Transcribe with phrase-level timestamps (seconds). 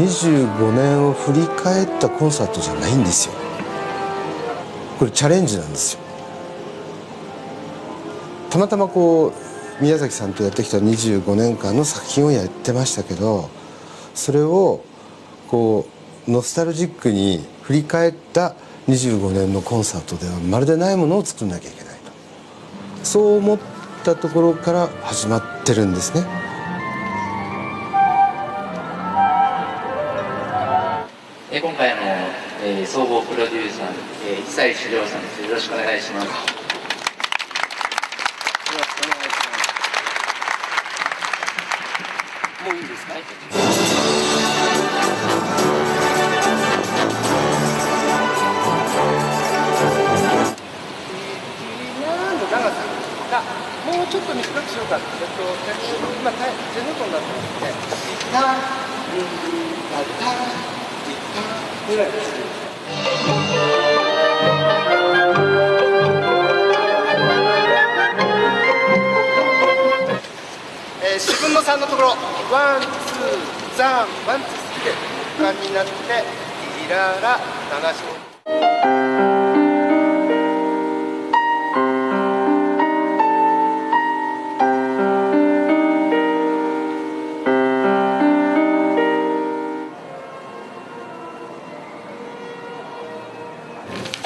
[0.00, 3.34] 25年を振り返ったコンサートじゃないんですよ。
[4.98, 6.00] これチャレンジなんですよ。
[8.48, 9.34] たまたまこ
[9.78, 13.48] う宮崎さんとやってきた25年間の作品をやってましたけど
[14.14, 14.82] それを
[15.48, 15.86] こ
[16.26, 18.54] うノスタルジックに振り返った
[18.88, 22.10] 25年のコンサートではまるでないものを作んなきゃいけないと。
[23.04, 23.58] そう思っ
[24.02, 26.49] たところから始まってるんですね。
[31.60, 32.00] 今回の、
[32.64, 33.88] えー、総合プロデューサー、
[34.26, 35.42] えー、久石亮さんです。
[35.42, 36.59] よろしくお願いします。
[71.70, 72.08] 3のところ、
[72.50, 74.90] ワン、ツー、ザン、ワン、ツー、スリーで、
[75.38, 75.90] 俯瞰になって、
[76.84, 78.30] イララ、流し込む。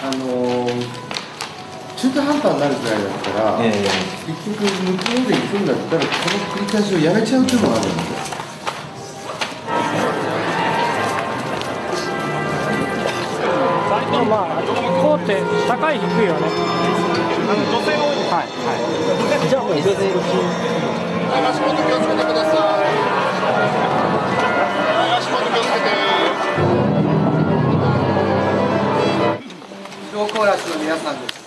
[0.00, 1.02] あのー
[2.02, 4.81] 中途半端になるぐらいだったら、結局向こうで行
[5.52, 6.12] くんだったらこの
[6.56, 8.22] 繰り返しをやめちゃうっていうのがあるんです
[14.22, 14.62] まあ
[15.02, 16.46] 高って高い低いはね。
[17.42, 18.16] あの女性多い。
[18.30, 18.48] はい。
[18.64, 18.72] は
[19.44, 19.48] い。
[19.48, 20.14] じゃあもう入れてる
[21.42, 22.88] 足元気をつけてください。
[25.18, 25.92] 足元気をつけて。
[30.14, 31.42] ローコーラスの皆さんです。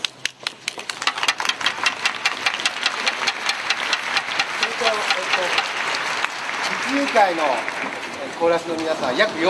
[4.59, 5.41] それと、えっと、
[6.89, 7.43] 実入会の
[8.37, 9.47] コーラスの皆さん、約400。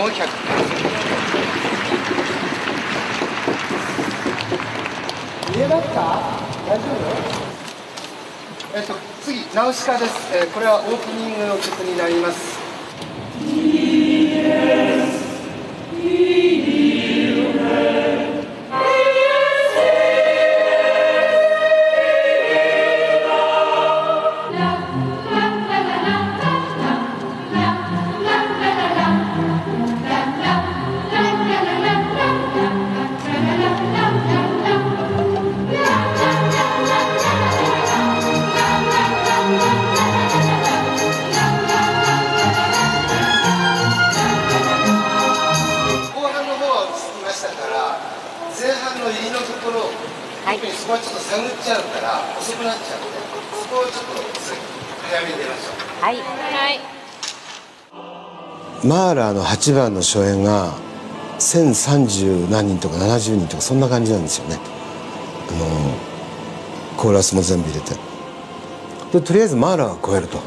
[5.52, 6.22] 見えますか？
[6.68, 6.84] 大丈
[8.72, 8.78] 夫？
[8.78, 12.56] えっと、次、ナウシカです、えーこれはオープニングの曲になります。
[50.56, 53.20] 特にそこはちょっと探っちゃうから、遅くなっちゃうんで、
[53.60, 54.24] そこをちょっと
[55.04, 56.02] 早めに出ましょう。
[56.02, 56.16] はい。
[56.16, 56.96] はい。
[58.86, 60.72] マーラーの8番の初演が
[61.38, 64.58] 1030何人とか70人とかそんな感じなんですよね
[65.48, 67.94] あのコーラスも全部入れて
[69.12, 70.38] でとりあえずマーラーは超えると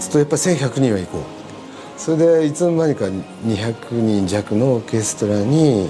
[0.00, 5.88] するとやっぱり1100人は行こうそれでいつの間にか200人弱のオーケストラに、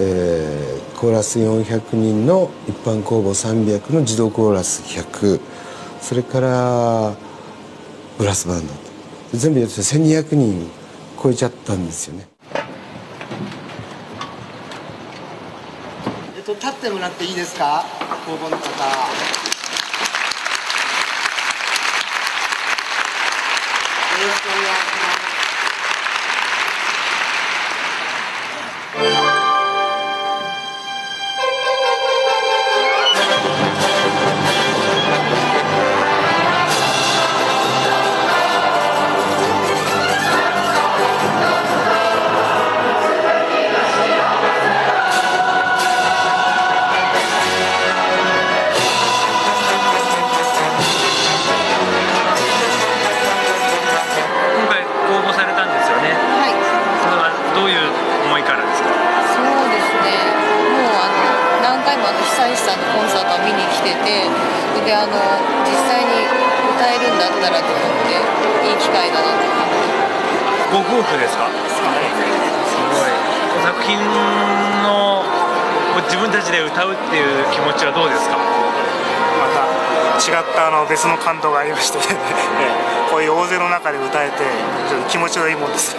[0.00, 5.40] えーコーラス400人の一般公募300の自動コーラス100
[6.00, 7.14] それから
[8.18, 8.72] ブラスバンド
[9.32, 10.68] 全部やって1200人
[11.22, 12.26] 超えちゃったんですよね
[16.36, 17.84] えっと、立ってもらっていいですか？
[18.26, 18.58] 公募の方。
[18.58, 18.66] よ
[24.26, 24.97] ろしくお願いします。
[67.38, 67.78] 「ったらと思っ
[68.10, 68.18] て
[68.68, 69.78] いい機会だなって感じ。
[70.74, 71.46] ご夫婦ですか？
[71.70, 71.86] すご
[73.06, 73.14] い。
[73.62, 73.98] 作品
[74.82, 75.22] の
[76.06, 78.36] 自分たちで歌うっていう気持ちはどうですか？
[78.36, 78.42] ま
[79.54, 79.62] た
[80.18, 82.04] 違ったあの別の感動がありまして、ね、
[83.10, 84.36] こういう大勢の中で歌えて
[84.88, 85.96] ちょっと気持ちのいいもんです。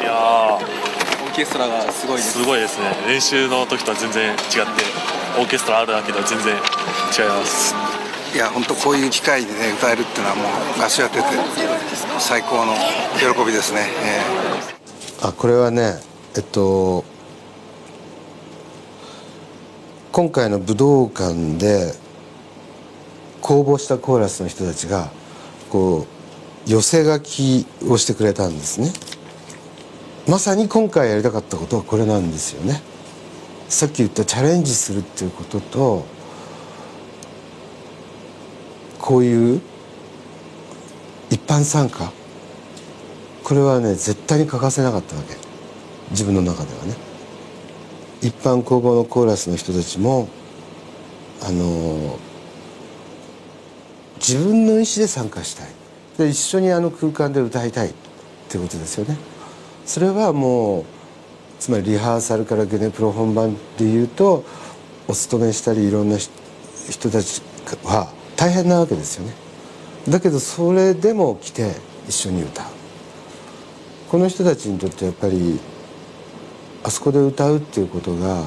[0.00, 0.04] い。
[0.04, 2.32] やオーケストラがすごいです。
[2.38, 2.94] すごいですね。
[3.06, 4.84] 練習の時とは全然違って
[5.38, 6.60] オーケストラあるだけでは全然違い
[7.28, 7.74] ます
[8.34, 10.42] いや本当こういう機会でね歌えるっていうのはも
[10.76, 11.24] う合唱やってて
[12.18, 12.74] 最高の
[13.16, 13.86] 喜びですね、
[15.22, 16.00] あこれはね
[16.36, 17.04] えっと
[20.10, 21.92] 今回の武道館で
[23.40, 25.10] 公募したコーラスの人たちが
[25.70, 26.06] こ
[26.66, 28.92] う寄せ書きをしてくれたんですね。
[30.26, 32.82] まさに今回やりたかったことはこれなんですよね。
[33.68, 36.13] さっき言ったチャレンジするっていうことと
[39.04, 39.60] こういう
[41.28, 42.10] 一般参加。
[43.42, 45.36] これはね絶対に欠かせなかったわけ。
[46.12, 46.94] 自分の中ではね。
[48.22, 50.30] 一般公募のコーラスの人たちも
[51.42, 52.18] あの
[54.16, 55.68] 自分の意思で参加したい。
[56.16, 57.90] で一緒にあの空間で歌いたい。
[57.90, 57.92] っ
[58.48, 59.18] てことですよね。
[59.84, 60.84] それはもう
[61.60, 64.46] つまりリハーサルからゲネプロ本番でいうと
[65.08, 67.42] お勤めしたりいろんな人たち
[67.84, 69.34] は大変なわけですよね。
[70.08, 71.74] だけどそれでも来て
[72.08, 72.66] 一緒に歌う。
[74.10, 75.58] この人たちにとってやっぱり
[76.82, 78.44] あそこで歌うっていうことが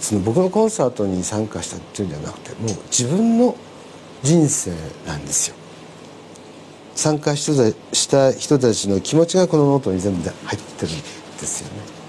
[0.00, 3.54] その僕のコンサートに参加したっていうんじゃなくてもう自分の
[4.22, 4.72] 人生
[5.06, 5.56] なんですよ。
[6.96, 10.96] 参加した人たちの気持ちがこのノートに全部入ってるん
[11.38, 11.99] ですよね。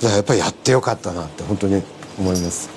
[0.00, 1.82] だからやっぱりやってよかったなって本当に
[2.18, 2.70] 思います。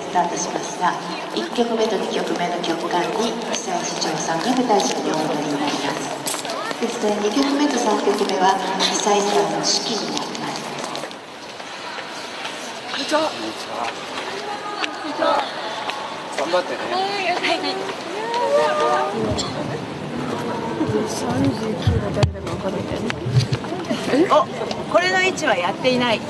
[0.00, 0.94] スタートしますが
[1.36, 6.08] 1曲目と2曲目の曲間に久石長さんが舞台上にお戻りになります。
[6.80, 10.56] ですので2曲目と3曲目は久石さんの指揮になります。
[12.90, 13.28] こんにちは。
[16.38, 16.78] 頑張ってね。
[20.88, 23.27] 39が誰だか分かんないんだよね
[25.28, 26.20] おこれの位置はやっていない。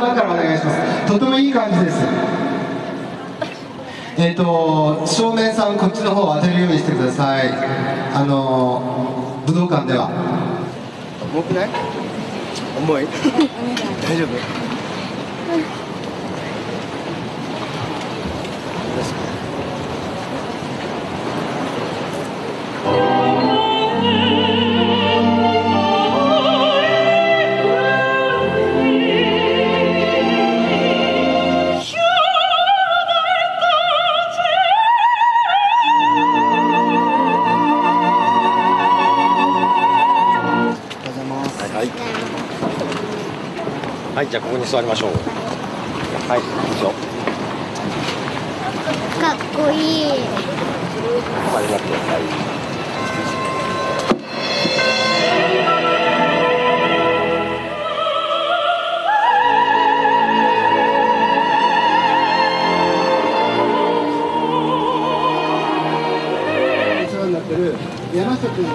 [0.00, 1.06] 頭からお願いします。
[1.06, 1.98] とてもいい感じです。
[4.18, 7.50] えっ、ー、と照明さんこっちの方を当てるようにしてください。
[8.14, 10.10] あの武道館では。
[11.34, 11.68] 重くない？
[12.78, 13.06] 重い？
[14.08, 14.65] 大丈夫？
[44.66, 45.10] 座りましょう。
[46.28, 46.90] はい、いいですよ。
[49.20, 50.10] かっこいい。
[51.54, 52.56] ありがとうございます。
[67.06, 67.74] お世話になってる
[68.12, 68.72] 山下君が、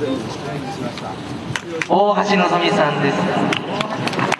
[0.00, 0.16] えー、
[0.72, 1.10] しました
[1.88, 4.31] 大橋のぞみさんです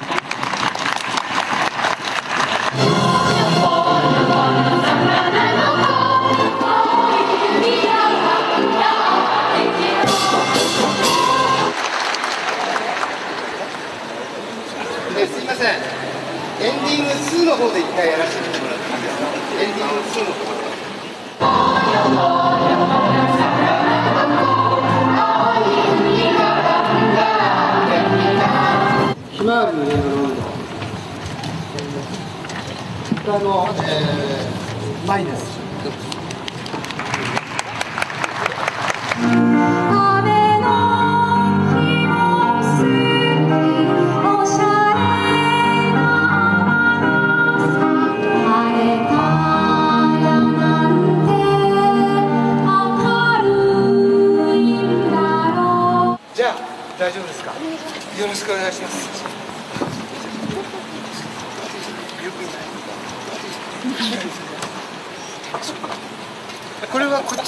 [33.32, 36.21] はあの、えー、前です。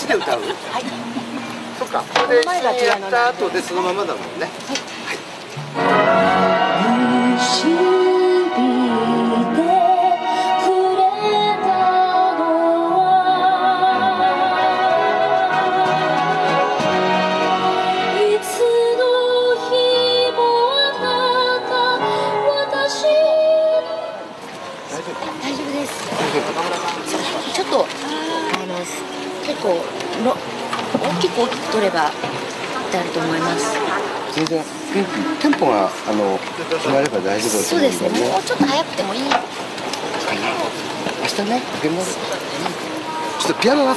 [0.06, 0.40] で歌う？
[0.40, 0.46] は
[0.80, 0.84] い。
[1.78, 2.02] そっか。
[2.02, 4.48] これでやった後でそのままだもんね。
[4.68, 4.82] 大丈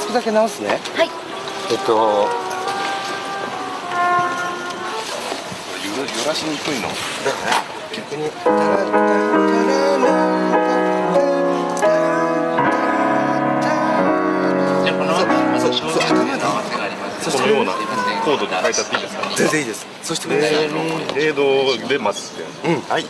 [0.08, 0.68] っとピアノのあそこだけ直すね。
[0.68, 1.10] はい。
[1.70, 2.28] えっと。
[5.98, 6.88] 揺らしにくいの？
[6.88, 6.94] だ
[7.32, 7.62] から
[7.94, 8.30] 逆に。
[8.30, 10.06] タラッタタララ
[14.84, 17.30] じゃあこの後またそうそう頭に合わせがあります。
[17.30, 19.22] そうこのようなコードで書いてあっていいですか？
[19.36, 19.86] 全然いいです。
[20.02, 20.54] そしてください。
[20.68, 22.80] 0度で待つってうん。
[22.82, 23.04] はい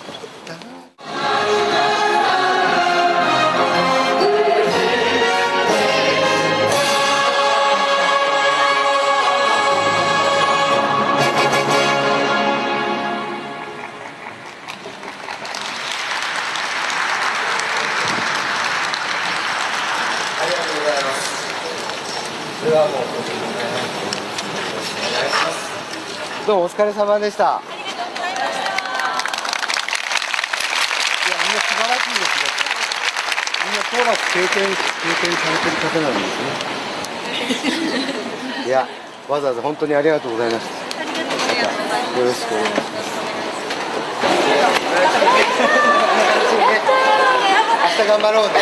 [22.69, 23.09] れはもうお願
[25.25, 26.47] いします。
[26.47, 27.45] どうもお疲れ様でした。
[27.45, 27.63] いや
[31.45, 32.53] みんな素晴らしいですね
[33.65, 34.77] みんなコーラス経験経
[35.27, 36.37] 験されてる方なんです
[37.45, 38.67] ね。
[38.67, 38.87] いや
[39.29, 40.73] わざわざ本当にありがとうございました。
[42.19, 43.09] よろしくお願いします。
[47.99, 48.55] 明日頑張ろうね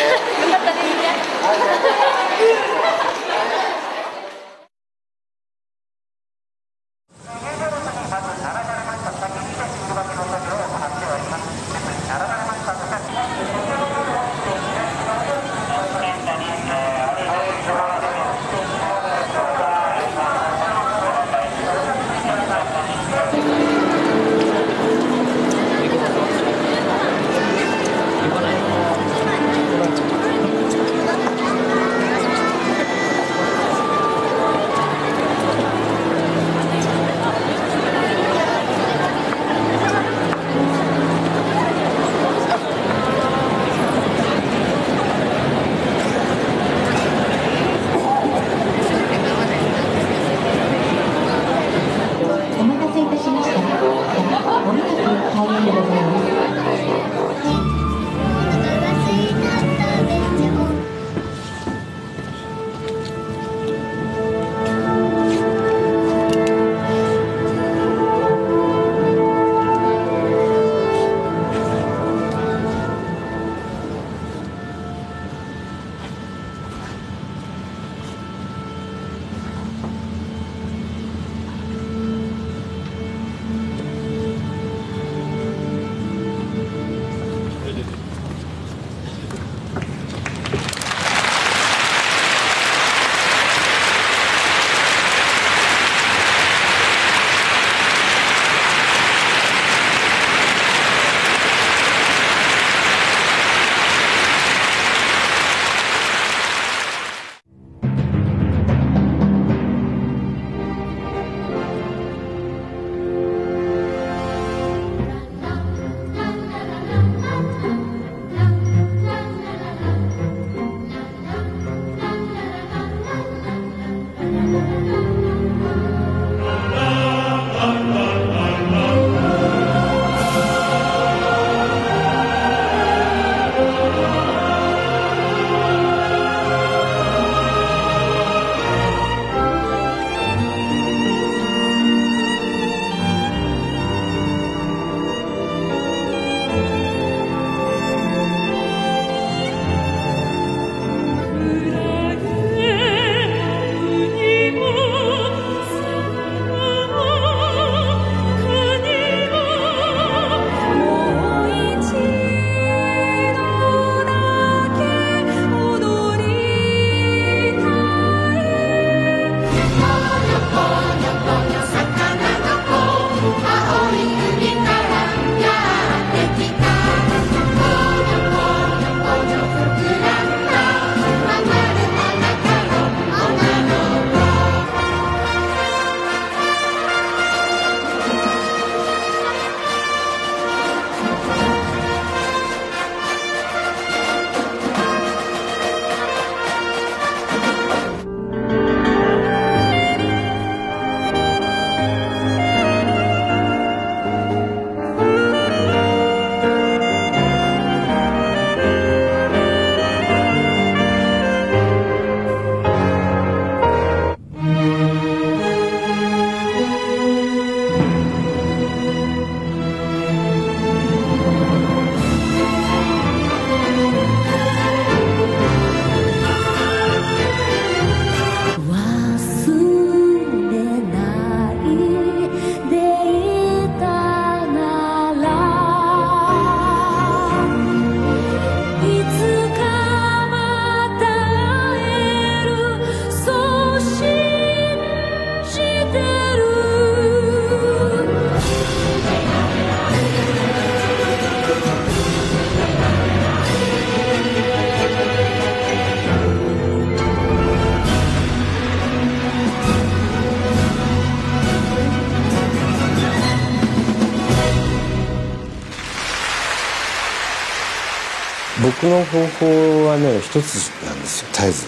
[268.82, 271.66] 僕の方法はね一つなんですよ絶えず。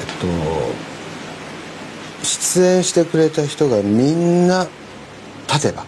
[0.00, 0.26] えっと
[2.24, 4.66] 出演してくれた人がみんな
[5.46, 5.84] 立てば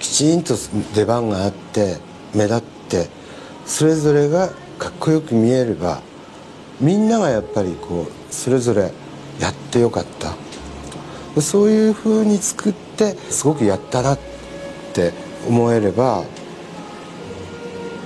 [0.00, 0.54] きちんと
[0.94, 1.98] 出番があって
[2.34, 3.08] 目立って
[3.64, 6.02] それぞれがかっこよく見えれば
[6.80, 8.92] みんながやっぱりこうそれぞれ
[9.40, 10.34] やってよかった。
[11.40, 14.18] そういうふうに作ってすごくやったなっ
[14.92, 15.14] て
[15.48, 16.24] 思えれば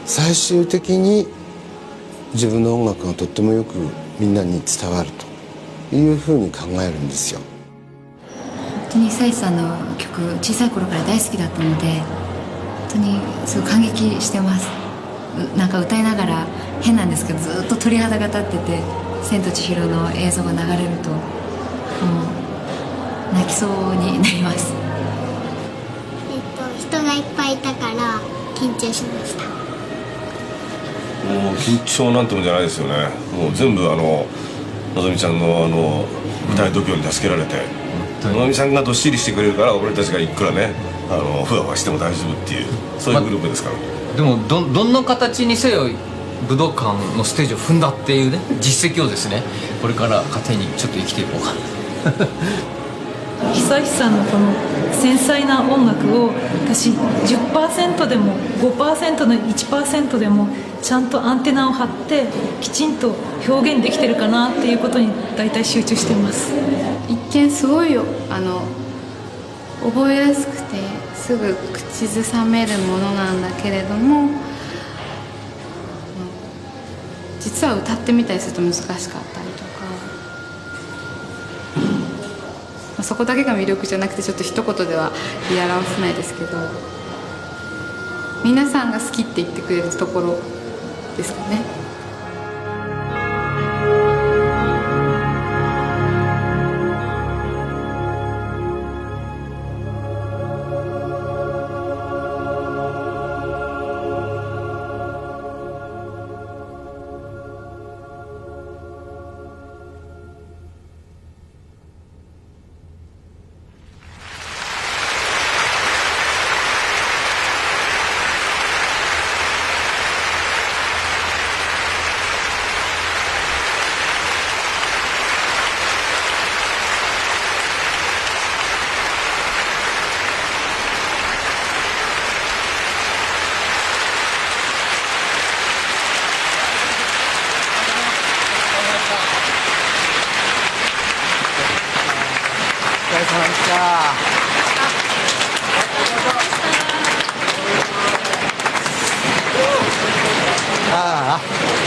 [0.07, 1.27] 最終的に
[2.33, 3.75] 自分の音楽がとってもよく
[4.21, 5.11] みんなに伝わる
[5.91, 7.41] というふうに考えるんですよ。
[8.89, 12.03] 本当に久石さんの曲小さい頃から大好きだったので本
[12.93, 14.69] 当にすごい感激してます。
[15.57, 16.47] なんか歌いながら
[16.81, 18.81] 変なんですけどずっと鳥肌が立ってて
[19.23, 21.17] 「千と千尋」の映像が流れるとも
[23.33, 24.73] う泣きそうになります。
[26.33, 28.21] えっと人がいっぱいいたから
[28.55, 29.56] 緊張しました
[31.27, 33.09] もう緊張なんてもんじゃないですよね。
[33.37, 34.27] もう全部あの
[34.95, 36.07] のぞみちゃんのあの
[36.49, 37.57] 舞台度胸に助けられて。
[38.25, 40.75] のぞみちゃんがどっしりしてくれるから俺たちがいくらね
[41.11, 42.67] あのふわふわしても大丈夫っていう
[42.99, 43.77] そういうグループですから、
[44.17, 45.89] でもどどんな形にせよ
[46.49, 49.43] 武道館のステージを踏んだっていうね実績をですね
[49.81, 51.53] これから糧にちょっと生きていこうか
[53.55, 54.53] 久石さんのこの
[54.93, 56.31] 繊細な音楽を
[56.65, 60.49] 私10%でも5%の1%でも
[60.83, 62.27] ちゃんとアンテナを張って
[62.61, 63.15] きちんと
[63.47, 66.53] 表現できてるかなっていうことに大体集中してます。
[67.09, 68.05] 一見すごいよ。
[68.31, 68.63] あの
[69.83, 70.77] 覚えやすくて
[71.15, 74.31] すぐ口ずさめるものなんだけれども
[77.41, 79.41] 実は歌ってみたりすると難しかった。
[79.41, 79.46] り
[83.07, 85.13] そこだけが魅力じゃなくてちょっと一言では
[85.49, 86.59] 言い表せないですけど
[88.43, 90.41] 皆さんが好きって言ってくれるところ
[91.17, 91.76] ですかね。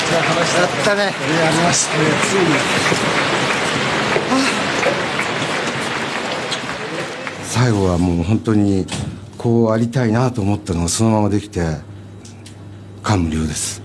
[0.09, 1.01] 疲れ様でしたやったね。
[1.03, 1.11] や
[1.51, 2.45] りましたねついに
[7.43, 8.87] 最後はもう本当に
[9.37, 11.61] こうありたいなと思ったのがそのままできて
[13.03, 13.83] 感無量です。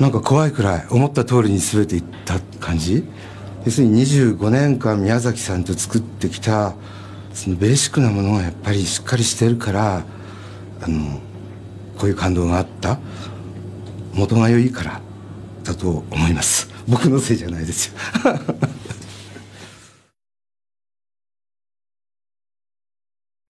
[0.00, 3.04] なんか怖いくらい思った通りに全ていった感じ。
[3.64, 6.74] 要するに25年間宮崎さんと作ってきた
[7.34, 10.04] そのベーシックなものがやっぱりしっかりしてるから
[10.82, 11.20] あの
[11.98, 12.98] こういう感動があった。
[14.18, 15.00] 元が良いから
[15.62, 16.68] だと思います。
[16.88, 17.92] 僕のせいじゃないですよ。